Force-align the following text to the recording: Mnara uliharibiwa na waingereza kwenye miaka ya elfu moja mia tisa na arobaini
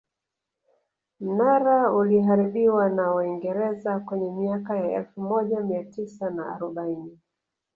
Mnara 1.19 1.91
uliharibiwa 1.93 2.89
na 2.89 3.11
waingereza 3.11 3.99
kwenye 3.99 4.31
miaka 4.31 4.77
ya 4.77 4.91
elfu 4.97 5.21
moja 5.21 5.59
mia 5.61 5.83
tisa 5.83 6.29
na 6.29 6.55
arobaini 6.55 7.17